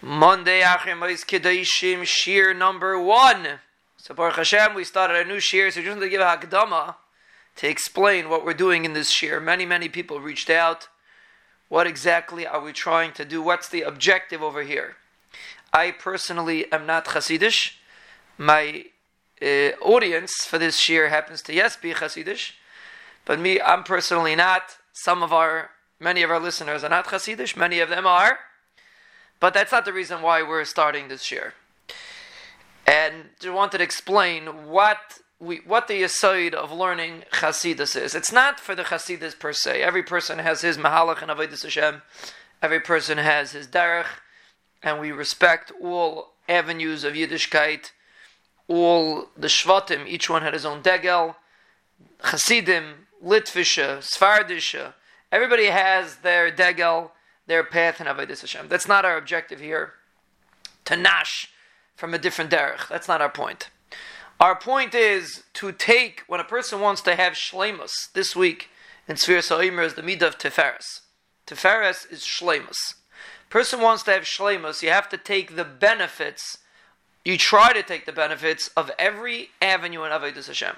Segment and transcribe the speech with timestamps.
[0.00, 3.58] Monday Achim Kedoshim Shiur number one.
[3.96, 5.72] So Baruch Hashem, we started a new Shiur.
[5.72, 6.94] So just want to give a Hakdama
[7.56, 9.42] to explain what we're doing in this Shiur.
[9.42, 10.86] Many, many people reached out.
[11.68, 13.42] What exactly are we trying to do?
[13.42, 14.96] What's the objective over here?
[15.72, 17.72] I personally am not Hasidish.
[18.38, 18.84] My
[19.42, 22.52] uh, audience for this Shiur happens to yes be Hasidish,
[23.24, 24.76] but me, I'm personally not.
[24.92, 27.56] Some of our, many of our listeners are not Hasidish.
[27.56, 28.38] Many of them are.
[29.40, 31.54] But that's not the reason why we're starting this year.
[32.86, 38.14] And I wanted to explain what we, what the aside of learning Chasidus is.
[38.14, 39.82] It's not for the Chasidus per se.
[39.82, 42.02] Every person has his Mahalach and Avodah Hashem.
[42.60, 44.06] Every person has his Derech.
[44.82, 47.92] And we respect all avenues of Yiddishkeit,
[48.66, 50.06] all the Shvatim.
[50.06, 51.36] Each one had his own Degel.
[52.24, 54.94] Chasidim, Litvisha, Svardisha.
[55.30, 57.12] Everybody has their Degel
[57.48, 58.68] their path in Avodah Hashem.
[58.68, 59.94] That's not our objective here.
[60.84, 61.50] To nash
[61.96, 62.88] from a different derech.
[62.88, 63.70] That's not our point.
[64.38, 68.68] Our point is to take when a person wants to have shlemus this week
[69.08, 71.00] in Sfiras Ha'omer is the midah of Tiferes.
[71.46, 72.94] Tiferes is shlemus.
[73.50, 76.58] Person wants to have shlemus, you have to take the benefits.
[77.24, 80.76] You try to take the benefits of every avenue in Avodah Hashem.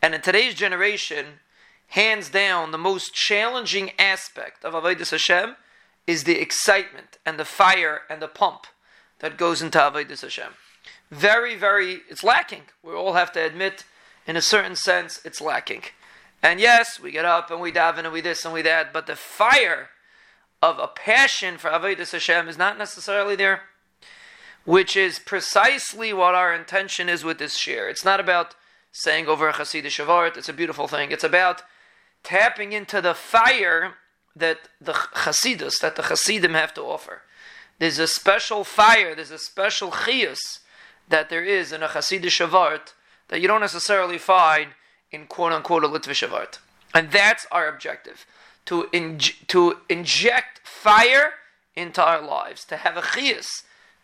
[0.00, 1.40] And in today's generation,
[1.88, 5.56] hands down, the most challenging aspect of Avodah Hashem
[6.08, 8.66] is the excitement and the fire and the pump
[9.18, 10.54] that goes into Avodah Hashem.
[11.10, 12.62] Very, very, it's lacking.
[12.82, 13.84] We all have to admit,
[14.26, 15.82] in a certain sense, it's lacking.
[16.42, 19.06] And yes, we get up and we daven and we this and we that, but
[19.06, 19.90] the fire
[20.62, 23.64] of a passion for Avodah Hashem is not necessarily there,
[24.64, 27.86] which is precisely what our intention is with this share.
[27.86, 28.54] It's not about
[28.92, 31.12] saying over a Hasidic Shavart, it's a beautiful thing.
[31.12, 31.62] It's about
[32.22, 33.94] tapping into the fire
[34.38, 37.22] that the Chasidus, that the Chasidim have to offer.
[37.78, 40.60] There's a special fire, there's a special chiyus
[41.08, 42.92] that there is in a Chasidish Shavart
[43.28, 44.70] that you don't necessarily find
[45.10, 46.58] in quote unquote a Litvish Shavart.
[46.94, 48.26] And that's our objective
[48.66, 48.88] to,
[49.48, 51.32] to inject fire
[51.74, 53.46] into our lives, to have a chiyus,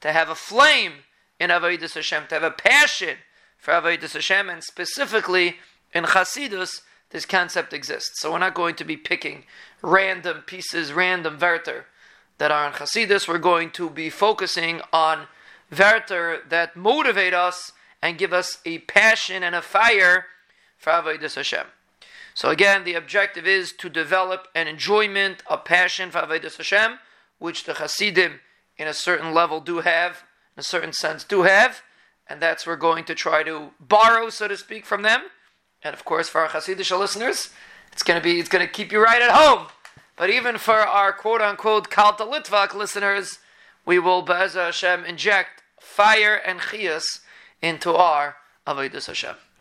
[0.00, 0.92] to have a flame
[1.40, 3.18] in Avodah Hashem, to have a passion
[3.58, 5.56] for Avodah Hashem, and specifically
[5.92, 6.82] in Chasidus,
[7.14, 8.20] this concept exists.
[8.20, 9.44] So we're not going to be picking
[9.82, 11.86] random pieces, random Werter
[12.38, 13.28] that are in Hasidus.
[13.28, 15.28] We're going to be focusing on
[15.70, 17.70] Werter that motivate us
[18.02, 20.26] and give us a passion and a fire
[20.76, 21.66] for Avodah Hashem.
[22.34, 26.98] So again, the objective is to develop an enjoyment, a passion for Avodah Hashem,
[27.38, 28.40] which the Hasidim,
[28.76, 30.24] in a certain level, do have,
[30.56, 31.82] in a certain sense, do have,
[32.26, 35.26] and that's we're going to try to borrow, so to speak, from them
[35.84, 37.50] and of course, for our Hasidic listeners,
[37.92, 39.68] it's going to be it's going to keep you right at home.
[40.16, 43.38] But even for our quote unquote Kalta Litvak listeners,
[43.84, 47.20] we will Be'ez Hashem inject fire and chiyus
[47.60, 48.36] into our
[48.66, 49.36] Avodah Hashem.